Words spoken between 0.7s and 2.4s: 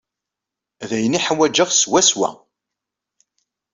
D ayen ay uḥwaǧeɣ swaswa.